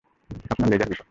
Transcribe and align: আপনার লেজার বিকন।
আপনার 0.51 0.69
লেজার 0.71 0.87
বিকন। 0.87 0.99